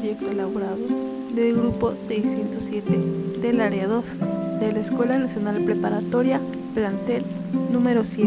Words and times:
proyecto 0.00 0.30
elaborado 0.30 0.78
del 1.34 1.56
grupo 1.56 1.92
607 2.06 3.40
del 3.42 3.60
área 3.60 3.86
2 3.86 4.04
de 4.58 4.72
la 4.72 4.78
Escuela 4.80 5.18
Nacional 5.18 5.62
Preparatoria 5.62 6.40
plantel 6.74 7.22
número 7.70 8.06
7 8.06 8.26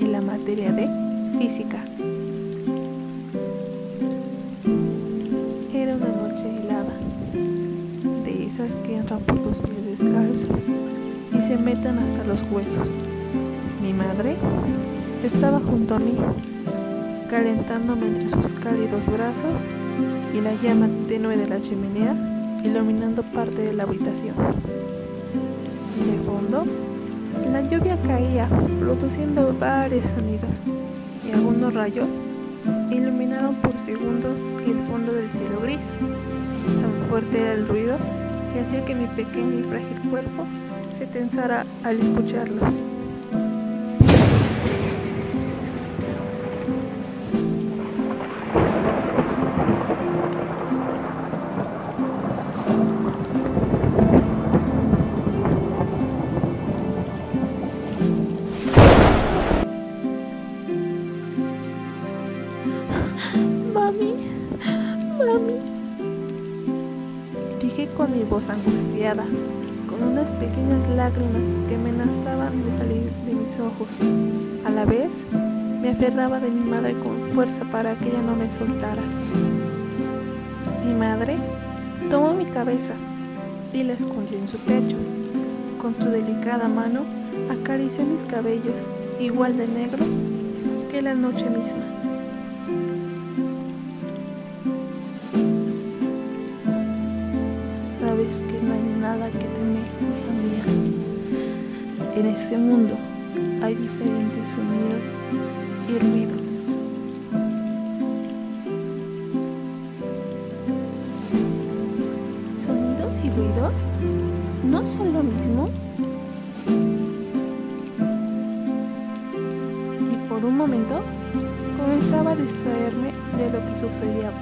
en 0.00 0.10
la 0.10 0.22
materia 0.22 0.72
de 0.72 0.88
física. 1.38 1.84
Era 5.74 5.96
una 5.96 6.08
noche 6.08 6.62
helada, 6.62 6.94
de 8.24 8.46
esas 8.46 8.70
que 8.86 8.96
entran 8.96 9.20
por 9.20 9.36
los 9.36 9.58
pies 9.58 9.98
descalzos 9.98 10.58
y 11.30 11.46
se 11.46 11.58
meten 11.58 11.98
hasta 11.98 12.24
los 12.24 12.40
huesos. 12.50 12.88
Mi 13.82 13.92
madre 13.92 14.36
estaba 15.22 15.60
junto 15.60 15.94
a 15.94 15.98
mí, 15.98 16.14
calentándome 17.28 18.06
entre 18.06 18.30
sus 18.30 18.50
cálidos 18.60 19.04
brazos 19.12 19.81
y 20.32 20.40
la 20.40 20.54
llama 20.54 20.88
tenue 21.08 21.36
de 21.36 21.46
la 21.46 21.60
chimenea 21.60 22.14
iluminando 22.64 23.22
parte 23.22 23.60
de 23.62 23.72
la 23.72 23.82
habitación. 23.82 24.34
De 25.96 26.18
fondo, 26.24 26.64
la 27.50 27.60
lluvia 27.62 27.96
caía, 28.06 28.48
produciendo 28.80 29.54
varios 29.58 30.06
sonidos, 30.14 30.50
y 31.26 31.32
algunos 31.32 31.74
rayos 31.74 32.08
iluminaron 32.90 33.54
por 33.56 33.72
segundos 33.84 34.38
el 34.64 34.78
fondo 34.88 35.12
del 35.12 35.30
cielo 35.30 35.60
gris. 35.62 35.80
Tan 36.80 37.08
fuerte 37.08 37.40
era 37.40 37.54
el 37.54 37.68
ruido 37.68 37.96
que 38.52 38.60
hacía 38.60 38.84
que 38.84 38.94
mi 38.94 39.06
pequeño 39.06 39.60
y 39.60 39.62
frágil 39.64 40.10
cuerpo 40.10 40.46
se 40.96 41.06
tensara 41.06 41.66
al 41.82 42.00
escucharlos. 42.00 42.91
Angustiada, 68.40 69.24
con 69.90 70.02
unas 70.02 70.30
pequeñas 70.32 70.88
lágrimas 70.96 71.42
que 71.68 71.74
amenazaban 71.74 72.64
de 72.64 72.78
salir 72.78 73.10
de 73.26 73.34
mis 73.34 73.58
ojos. 73.60 73.88
A 74.64 74.70
la 74.70 74.86
vez, 74.86 75.10
me 75.82 75.90
aferraba 75.90 76.40
de 76.40 76.48
mi 76.48 76.70
madre 76.70 76.94
con 76.94 77.14
fuerza 77.34 77.62
para 77.70 77.94
que 77.94 78.08
ella 78.08 78.22
no 78.22 78.34
me 78.34 78.50
soltara. 78.50 79.02
Mi 80.86 80.94
madre 80.94 81.36
tomó 82.08 82.32
mi 82.32 82.46
cabeza 82.46 82.94
y 83.74 83.82
la 83.82 83.92
escondió 83.92 84.38
en 84.38 84.48
su 84.48 84.56
pecho. 84.58 84.96
Con 85.80 85.94
su 86.00 86.08
delicada 86.08 86.68
mano 86.68 87.00
acarició 87.50 88.04
mis 88.04 88.24
cabellos, 88.24 88.88
igual 89.20 89.58
de 89.58 89.68
negros 89.68 90.08
que 90.90 91.02
la 91.02 91.14
noche 91.14 91.44
misma. 91.50 92.11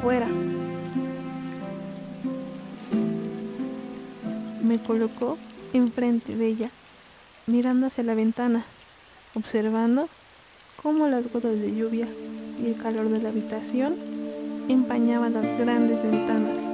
Afuera. 0.00 0.26
Me 4.62 4.78
colocó 4.78 5.36
enfrente 5.74 6.36
de 6.36 6.46
ella, 6.46 6.70
mirando 7.46 7.86
hacia 7.86 8.04
la 8.04 8.14
ventana, 8.14 8.64
observando 9.34 10.08
cómo 10.82 11.06
las 11.06 11.30
gotas 11.30 11.60
de 11.60 11.74
lluvia 11.74 12.08
y 12.62 12.68
el 12.68 12.76
calor 12.82 13.10
de 13.10 13.20
la 13.20 13.28
habitación 13.28 13.94
empañaban 14.68 15.34
las 15.34 15.58
grandes 15.58 16.02
ventanas. 16.02 16.69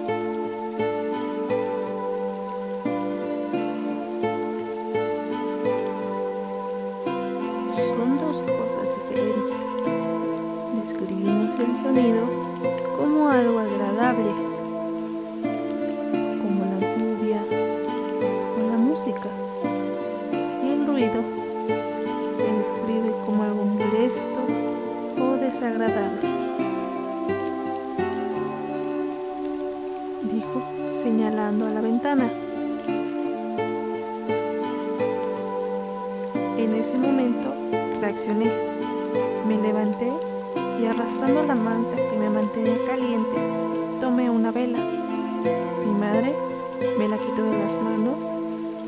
La 47.08 47.18
quitó 47.18 47.44
de 47.44 47.58
las 47.58 47.82
manos 47.82 48.16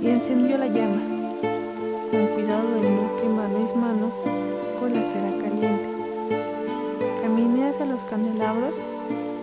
y 0.02 0.08
encendió 0.08 0.58
la 0.58 0.66
llama, 0.66 1.00
con 2.10 2.26
cuidado 2.28 2.70
de 2.70 2.90
no 2.90 3.16
quemar 3.20 3.48
mis 3.48 3.74
manos 3.76 4.12
con 4.80 4.92
la 4.92 5.02
cera 5.02 5.30
caliente. 5.40 5.88
Caminé 7.22 7.68
hacia 7.68 7.86
los 7.86 8.02
candelabros 8.04 8.74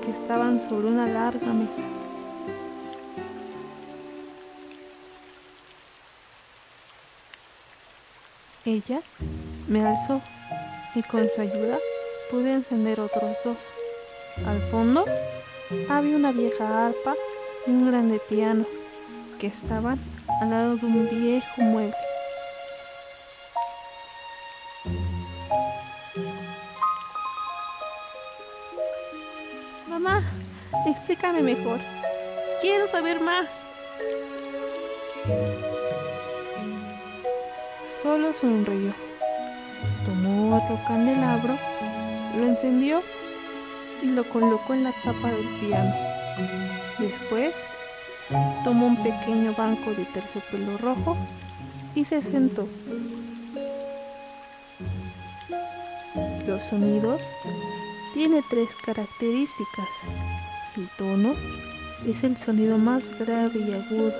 que 0.03 0.11
estaban 0.11 0.61
sobre 0.67 0.87
una 0.87 1.05
larga 1.05 1.53
mesa. 1.53 1.83
Ella 8.65 9.01
me 9.69 9.85
alzó 9.85 10.21
y 10.95 11.03
con 11.03 11.29
su 11.33 11.41
ayuda 11.41 11.77
pude 12.29 12.51
encender 12.51 12.99
otros 12.99 13.37
dos. 13.45 13.57
Al 14.45 14.59
fondo 14.69 15.05
había 15.89 16.15
una 16.15 16.31
vieja 16.33 16.87
arpa 16.87 17.15
un 17.67 17.89
grande 17.89 18.19
piano 18.29 18.65
que 19.39 19.47
estaban 19.47 19.99
al 20.41 20.49
lado 20.49 20.75
de 20.77 20.85
un 20.85 21.09
viejo 21.09 21.61
mueble. 21.61 21.95
Mamá, 29.87 30.23
explícame 30.85 31.41
mejor. 31.41 31.79
Quiero 32.61 32.87
saber 32.87 33.21
más. 33.21 33.47
Solo 38.03 38.33
sonrió. 38.33 38.93
Tomó 40.05 40.57
otro 40.57 40.79
candelabro, 40.87 41.57
lo 42.37 42.45
encendió 42.45 43.01
y 44.03 44.07
lo 44.07 44.23
colocó 44.25 44.73
en 44.75 44.83
la 44.83 44.91
tapa 45.03 45.31
del 45.31 45.47
piano. 45.59 46.24
Después, 46.99 47.53
tomó 48.63 48.87
un 48.87 48.97
pequeño 48.97 49.53
banco 49.53 49.91
de 49.91 50.05
terciopelo 50.05 50.77
rojo 50.77 51.17
y 51.93 52.05
se 52.05 52.21
sentó. 52.21 52.67
Los 56.47 56.63
sonidos 56.65 57.21
tiene 58.13 58.41
tres 58.49 58.69
características. 58.85 59.89
El 60.77 60.87
tono 60.97 61.33
es 62.07 62.23
el 62.23 62.37
sonido 62.37 62.77
más 62.77 63.03
grave 63.19 63.59
y 63.59 63.73
agudo. 63.73 64.13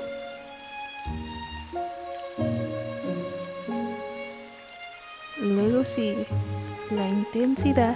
Luego 5.38 5.86
sigue 5.86 6.26
la 6.92 7.08
intensidad, 7.08 7.96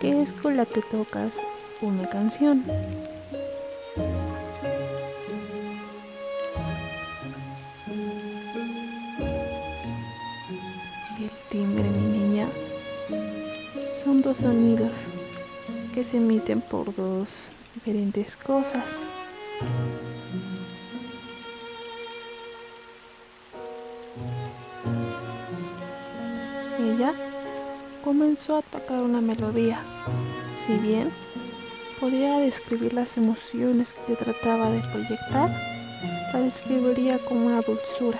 que 0.00 0.22
es 0.22 0.32
con 0.32 0.56
la 0.56 0.66
que 0.66 0.82
tocas 0.82 1.32
una 1.80 2.08
canción. 2.08 2.62
Sonidos 14.40 14.92
que 15.94 16.02
se 16.04 16.16
emiten 16.16 16.60
por 16.60 16.94
dos 16.94 17.28
diferentes 17.74 18.36
cosas. 18.36 18.84
Ella 26.78 27.12
comenzó 28.02 28.56
a 28.56 28.62
tocar 28.62 29.02
una 29.02 29.20
melodía, 29.20 29.80
si 30.66 30.74
bien 30.78 31.10
podía 32.00 32.38
describir 32.38 32.94
las 32.94 33.16
emociones 33.18 33.88
que 34.06 34.16
trataba 34.16 34.70
de 34.70 34.80
proyectar, 34.80 35.50
la 36.32 36.40
describiría 36.40 37.18
como 37.18 37.46
una 37.46 37.60
dulzura. 37.60 38.18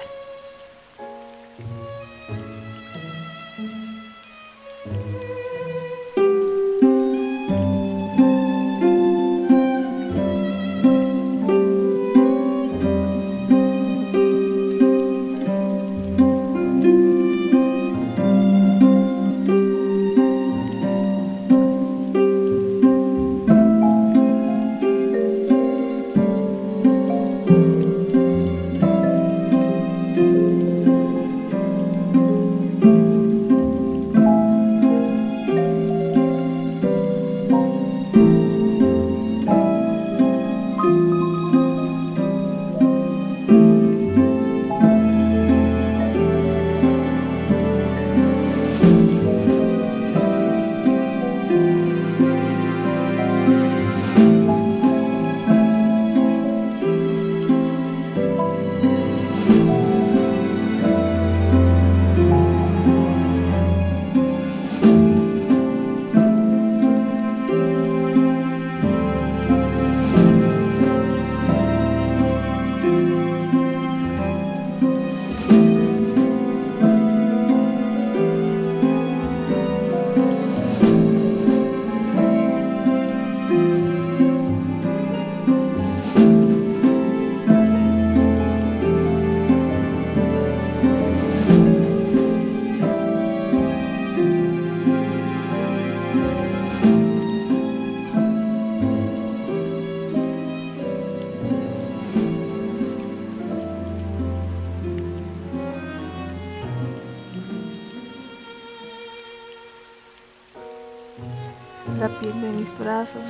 Brazos 112.81 113.23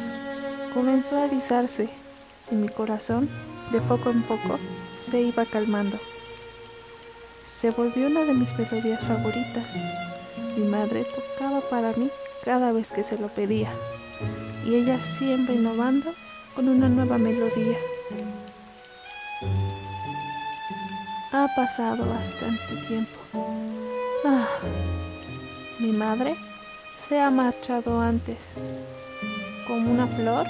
comenzó 0.72 1.16
a 1.16 1.26
erizarse 1.26 1.88
y 2.50 2.54
mi 2.54 2.68
corazón, 2.68 3.28
de 3.72 3.80
poco 3.82 4.10
en 4.10 4.22
poco, 4.22 4.58
se 5.10 5.20
iba 5.20 5.44
calmando. 5.44 5.98
Se 7.60 7.70
volvió 7.70 8.06
una 8.06 8.20
de 8.20 8.34
mis 8.34 8.58
melodías 8.58 9.00
favoritas. 9.00 9.64
Mi 10.56 10.64
madre 10.64 11.04
tocaba 11.04 11.60
para 11.60 11.92
mí 11.92 12.10
cada 12.44 12.72
vez 12.72 12.88
que 12.88 13.04
se 13.04 13.18
lo 13.18 13.28
pedía 13.28 13.70
y 14.64 14.74
ella 14.74 14.98
siempre 15.18 15.54
innovando 15.54 16.12
con 16.54 16.68
una 16.68 16.88
nueva 16.88 17.18
melodía. 17.18 17.76
Ha 21.32 21.48
pasado 21.54 22.06
bastante 22.06 22.86
tiempo. 22.88 23.18
Ah, 24.24 24.48
mi 25.78 25.92
madre 25.92 26.34
se 27.08 27.20
ha 27.20 27.30
marchado 27.30 28.00
antes. 28.00 28.38
Como 29.70 29.92
una 29.92 30.08
flor, 30.08 30.48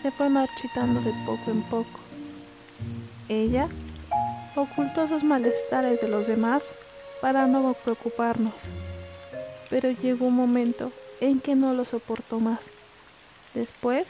se 0.00 0.10
fue 0.10 0.30
marchitando 0.30 1.02
de 1.02 1.12
poco 1.26 1.50
en 1.50 1.60
poco. 1.64 2.00
Ella 3.28 3.68
ocultó 4.56 5.06
sus 5.08 5.22
malestares 5.22 6.00
de 6.00 6.08
los 6.08 6.26
demás 6.26 6.62
para 7.20 7.46
no 7.46 7.74
preocuparnos, 7.74 8.54
pero 9.68 9.90
llegó 9.90 10.24
un 10.24 10.36
momento 10.36 10.90
en 11.20 11.38
que 11.38 11.54
no 11.54 11.74
lo 11.74 11.84
soportó 11.84 12.40
más. 12.40 12.60
Después, 13.52 14.06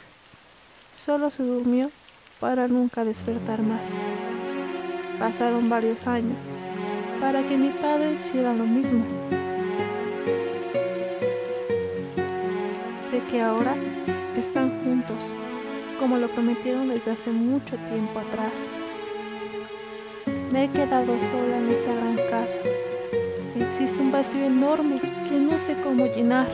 solo 1.05 1.31
se 1.31 1.43
durmió 1.43 1.91
para 2.39 2.69
nunca 2.69 3.05
despertar 3.05 3.62
más. 3.62 3.81
Pasaron 5.19 5.69
varios 5.69 6.06
años 6.06 6.39
para 7.21 7.43
que 7.43 7.56
mi 7.56 7.71
padre 7.71 8.12
hiciera 8.12 8.55
lo 8.55 8.62
mismo. 8.62 9.05
Que 13.20 13.41
ahora 13.43 13.75
están 14.37 14.71
juntos, 14.83 15.16
como 15.99 16.19
lo 16.19 16.28
prometieron 16.28 16.88
desde 16.88 17.12
hace 17.12 17.31
mucho 17.31 17.76
tiempo 17.76 18.19
atrás. 18.19 18.52
Me 20.52 20.64
he 20.64 20.69
quedado 20.69 21.07
sola 21.07 21.59
en 21.59 21.69
esta 21.71 21.95
gran 21.95 22.16
casa. 22.31 22.59
Existe 23.59 23.99
un 24.00 24.12
vacío 24.12 24.45
enorme 24.45 25.00
que 25.00 25.38
no 25.38 25.59
sé 25.66 25.76
cómo 25.83 26.07
llenar. 26.07 26.49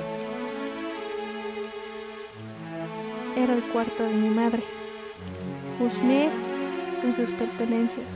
Era 3.36 3.54
el 3.54 3.62
cuarto 3.64 4.04
de 4.04 4.14
mi 4.14 4.30
madre. 4.30 4.62
Husmeé 5.80 6.30
en 7.02 7.16
sus 7.16 7.30
pertenencias, 7.30 8.06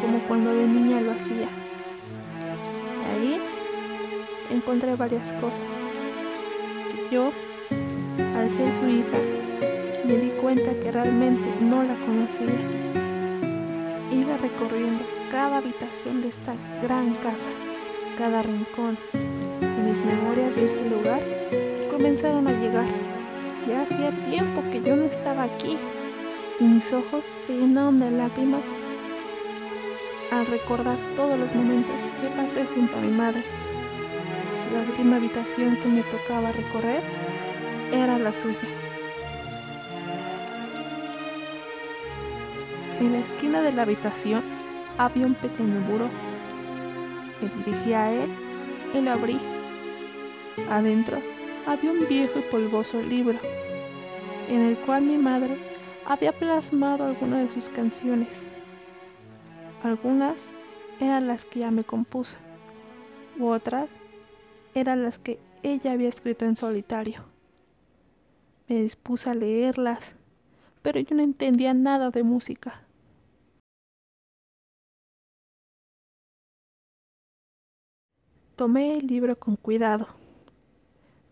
como 0.00 0.18
cuando 0.20 0.54
de 0.54 0.66
niña 0.66 1.00
lo 1.00 1.12
hacía. 1.12 1.48
Ahí 3.12 3.40
encontré 4.50 4.94
varias 4.94 5.26
cosas 5.40 5.76
yo 7.10 7.32
al 8.36 8.48
ser 8.56 8.70
su 8.78 8.88
hija, 8.88 9.18
me 10.04 10.14
di 10.16 10.30
cuenta 10.40 10.70
que 10.82 10.92
realmente 10.92 11.46
no 11.60 11.82
la 11.82 11.94
conocía. 11.94 12.60
Iba 14.12 14.36
recorriendo 14.36 15.04
cada 15.30 15.58
habitación 15.58 16.22
de 16.22 16.28
esta 16.28 16.54
gran 16.82 17.14
casa, 17.14 17.50
cada 18.18 18.42
rincón, 18.42 18.98
y 19.14 19.80
mis 19.80 20.04
memorias 20.04 20.54
de 20.54 20.66
este 20.66 20.90
lugar 20.90 21.20
comenzaron 21.90 22.46
a 22.46 22.52
llegar. 22.52 22.86
Ya 23.66 23.82
hacía 23.82 24.10
tiempo 24.30 24.62
que 24.70 24.82
yo 24.82 24.96
no 24.96 25.04
estaba 25.04 25.44
aquí 25.44 25.76
y 26.60 26.64
mis 26.64 26.92
ojos 26.92 27.24
se 27.46 27.56
llenaron 27.56 27.98
de 27.98 28.10
lágrimas 28.10 28.62
al 30.30 30.46
recordar 30.46 30.96
todos 31.16 31.38
los 31.38 31.52
momentos 31.54 31.96
que 32.20 32.28
pasé 32.28 32.64
junto 32.74 32.96
a 32.96 33.00
mi 33.00 33.12
madre. 33.12 33.42
La 34.72 34.80
última 34.80 35.16
habitación 35.16 35.76
que 35.76 35.88
me 35.88 36.02
tocaba 36.02 36.52
recorrer 36.52 37.02
era 37.92 38.18
la 38.18 38.32
suya. 38.32 38.58
En 43.00 43.12
la 43.12 43.18
esquina 43.18 43.60
de 43.60 43.72
la 43.72 43.82
habitación 43.82 44.42
había 44.98 45.26
un 45.26 45.34
pequeño 45.34 45.80
buró. 45.88 46.08
Me 47.40 47.64
dirigí 47.64 47.92
a 47.92 48.12
él 48.12 48.30
y 48.94 49.00
lo 49.00 49.12
abrí. 49.12 49.38
Adentro 50.70 51.18
había 51.66 51.90
un 51.90 52.08
viejo 52.08 52.38
y 52.38 52.42
polvoso 52.50 53.02
libro, 53.02 53.38
en 54.48 54.60
el 54.62 54.76
cual 54.78 55.02
mi 55.02 55.18
madre 55.18 55.56
había 56.06 56.32
plasmado 56.32 57.04
algunas 57.04 57.48
de 57.48 57.60
sus 57.60 57.68
canciones. 57.68 58.32
Algunas 59.82 60.36
eran 61.00 61.26
las 61.28 61.44
que 61.44 61.60
ya 61.60 61.70
me 61.70 61.84
compuso, 61.84 62.36
u 63.38 63.48
otras 63.48 63.90
eran 64.74 65.02
las 65.02 65.18
que 65.18 65.38
ella 65.62 65.92
había 65.92 66.08
escrito 66.08 66.44
en 66.44 66.56
solitario. 66.56 67.35
Me 68.68 68.82
dispuse 68.82 69.30
a 69.30 69.34
leerlas, 69.34 70.00
pero 70.82 70.98
yo 71.00 71.14
no 71.14 71.22
entendía 71.22 71.72
nada 71.74 72.10
de 72.10 72.22
música. 72.22 72.82
Tomé 78.56 78.96
el 78.96 79.06
libro 79.06 79.38
con 79.38 79.56
cuidado. 79.56 80.08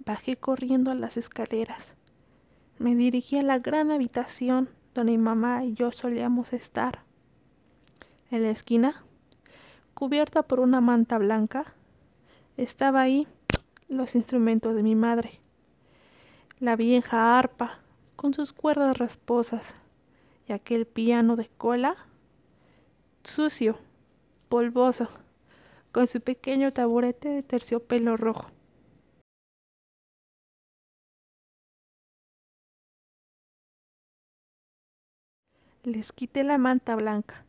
Bajé 0.04 0.36
corriendo 0.36 0.90
a 0.90 0.94
las 0.94 1.16
escaleras. 1.16 1.96
me 2.78 2.94
dirigí 2.94 3.38
a 3.38 3.42
la 3.42 3.58
gran 3.58 3.90
habitación 3.90 4.68
donde 4.94 5.12
mi 5.12 5.18
mamá 5.18 5.64
y 5.64 5.74
yo 5.74 5.90
solíamos 5.90 6.52
estar. 6.52 7.02
En 8.30 8.42
la 8.42 8.50
esquina, 8.50 9.04
cubierta 9.94 10.42
por 10.42 10.60
una 10.60 10.80
manta 10.80 11.18
blanca, 11.18 11.72
estaba 12.56 13.00
ahí 13.00 13.26
los 13.88 14.14
instrumentos 14.14 14.74
de 14.74 14.82
mi 14.82 14.94
madre. 14.94 15.43
La 16.64 16.76
vieja 16.76 17.38
arpa 17.38 17.80
con 18.16 18.32
sus 18.32 18.54
cuerdas 18.54 18.96
rasposas 18.96 19.74
y 20.48 20.54
aquel 20.54 20.86
piano 20.86 21.36
de 21.36 21.50
cola 21.58 21.94
sucio, 23.22 23.76
polvoso, 24.48 25.10
con 25.92 26.06
su 26.06 26.22
pequeño 26.22 26.72
taburete 26.72 27.28
de 27.28 27.42
terciopelo 27.42 28.16
rojo. 28.16 28.50
Les 35.82 36.12
quité 36.12 36.44
la 36.44 36.56
manta 36.56 36.96
blanca, 36.96 37.44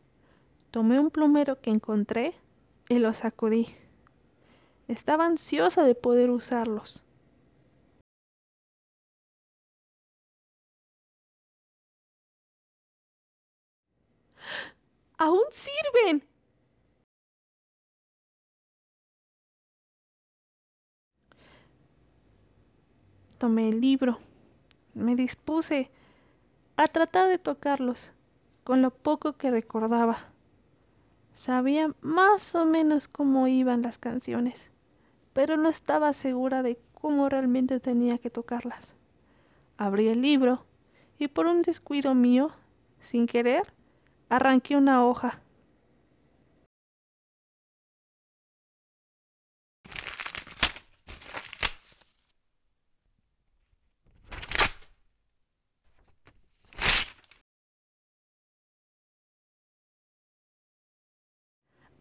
tomé 0.70 1.00
un 1.00 1.08
plumero 1.08 1.62
que 1.62 1.70
encontré 1.70 2.34
y 2.90 2.98
lo 2.98 3.14
sacudí. 3.14 3.74
Estaba 4.88 5.24
ansiosa 5.24 5.84
de 5.84 5.94
poder 5.94 6.28
usarlos. 6.28 7.05
¡Aún 15.18 15.44
sirven! 15.50 16.22
Tomé 23.38 23.68
el 23.68 23.80
libro. 23.80 24.18
Me 24.94 25.16
dispuse 25.16 25.90
a 26.76 26.86
tratar 26.86 27.28
de 27.28 27.38
tocarlos 27.38 28.10
con 28.64 28.82
lo 28.82 28.90
poco 28.90 29.34
que 29.34 29.50
recordaba. 29.50 30.26
Sabía 31.34 31.94
más 32.00 32.54
o 32.54 32.64
menos 32.64 33.08
cómo 33.08 33.46
iban 33.46 33.82
las 33.82 33.98
canciones, 33.98 34.70
pero 35.32 35.56
no 35.56 35.68
estaba 35.68 36.12
segura 36.12 36.62
de 36.62 36.78
cómo 36.94 37.28
realmente 37.28 37.78
tenía 37.80 38.18
que 38.18 38.30
tocarlas. 38.30 38.80
Abrí 39.76 40.08
el 40.08 40.22
libro 40.22 40.64
y 41.18 41.28
por 41.28 41.46
un 41.46 41.62
descuido 41.62 42.14
mío, 42.14 42.52
sin 43.00 43.26
querer, 43.26 43.75
arranqué 44.28 44.76
una 44.76 45.04
hoja. 45.04 45.40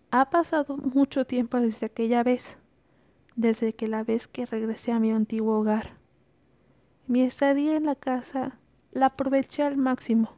Ha 0.10 0.32
pasado 0.32 0.78
mucho 0.78 1.26
tiempo 1.26 1.60
desde 1.60 1.86
aquella 1.86 2.24
vez, 2.24 2.58
desde 3.36 3.74
que 3.76 3.88
la 3.88 4.04
vez 4.04 4.28
que 4.28 4.46
regresé 4.46 4.92
a 4.92 5.00
mi 5.00 5.12
antiguo 5.12 5.60
hogar. 5.60 5.98
Mi 7.08 7.22
estadía 7.24 7.76
en 7.78 7.86
la 7.86 7.96
casa 7.96 8.60
la 8.92 9.08
aproveché 9.08 9.64
al 9.64 9.76
máximo. 9.76 10.38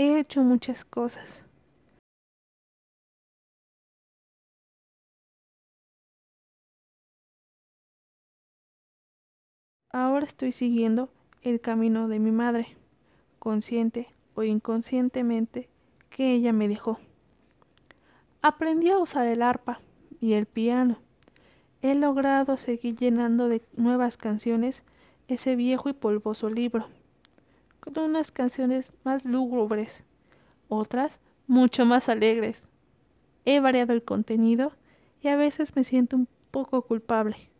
He 0.00 0.18
hecho 0.18 0.42
muchas 0.42 0.86
cosas. 0.86 1.44
Ahora 9.92 10.24
estoy 10.24 10.52
siguiendo 10.52 11.10
el 11.42 11.60
camino 11.60 12.08
de 12.08 12.18
mi 12.18 12.30
madre, 12.30 12.78
consciente 13.38 14.08
o 14.34 14.42
inconscientemente 14.42 15.68
que 16.08 16.32
ella 16.32 16.54
me 16.54 16.66
dejó. 16.66 16.98
Aprendí 18.40 18.88
a 18.88 18.96
usar 18.96 19.26
el 19.26 19.42
arpa 19.42 19.82
y 20.18 20.32
el 20.32 20.46
piano. 20.46 20.96
He 21.82 21.94
logrado 21.94 22.56
seguir 22.56 22.96
llenando 22.96 23.50
de 23.50 23.60
nuevas 23.76 24.16
canciones 24.16 24.82
ese 25.28 25.56
viejo 25.56 25.90
y 25.90 25.92
polvoso 25.92 26.48
libro, 26.48 26.88
con 27.80 27.98
unas 27.98 28.30
canciones 28.30 28.92
más 29.04 29.24
lúgubres, 29.24 30.04
otras 30.68 31.18
mucho 31.46 31.84
más 31.84 32.08
alegres. 32.08 32.62
He 33.44 33.60
variado 33.60 33.92
el 33.92 34.04
contenido 34.04 34.72
y 35.22 35.28
a 35.28 35.36
veces 35.36 35.74
me 35.74 35.84
siento 35.84 36.16
un 36.16 36.28
poco 36.50 36.82
culpable. 36.82 37.50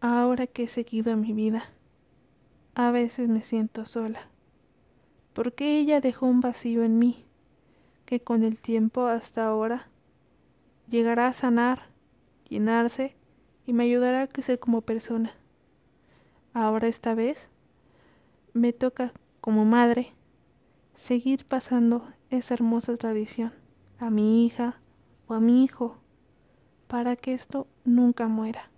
Ahora 0.00 0.46
que 0.46 0.64
he 0.64 0.68
seguido 0.68 1.16
mi 1.16 1.32
vida, 1.32 1.64
a 2.74 2.90
veces 2.90 3.28
me 3.28 3.42
siento 3.42 3.86
sola, 3.86 4.28
porque 5.32 5.78
ella 5.78 6.00
dejó 6.00 6.26
un 6.26 6.40
vacío 6.40 6.84
en 6.84 6.98
mí, 6.98 7.24
que 8.04 8.20
con 8.20 8.44
el 8.44 8.60
tiempo 8.60 9.06
hasta 9.06 9.46
ahora 9.46 9.88
llegará 10.88 11.28
a 11.28 11.32
sanar, 11.32 11.86
llenarse 12.48 13.15
y 13.66 13.72
me 13.72 13.84
ayudará 13.84 14.22
a 14.22 14.26
crecer 14.28 14.58
como 14.58 14.80
persona. 14.80 15.34
Ahora 16.54 16.88
esta 16.88 17.14
vez 17.14 17.48
me 18.54 18.72
toca 18.72 19.12
como 19.40 19.64
madre 19.64 20.12
seguir 20.94 21.44
pasando 21.44 22.08
esa 22.30 22.54
hermosa 22.54 22.96
tradición 22.96 23.52
a 23.98 24.10
mi 24.10 24.46
hija 24.46 24.80
o 25.26 25.34
a 25.34 25.40
mi 25.40 25.64
hijo 25.64 25.98
para 26.86 27.16
que 27.16 27.34
esto 27.34 27.66
nunca 27.84 28.28
muera. 28.28 28.70